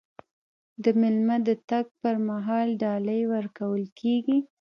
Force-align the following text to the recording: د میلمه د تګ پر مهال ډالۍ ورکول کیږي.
د 0.83 0.85
میلمه 0.99 1.37
د 1.47 1.49
تګ 1.69 1.85
پر 2.01 2.15
مهال 2.29 2.67
ډالۍ 2.81 3.21
ورکول 3.33 3.81
کیږي. 3.99 4.37